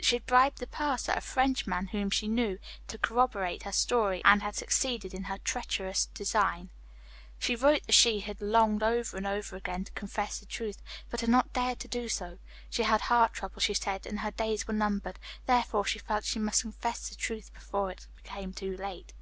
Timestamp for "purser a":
0.66-1.20